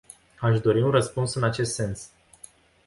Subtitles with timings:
[0.39, 2.11] Aș dori un răspuns în acest sens.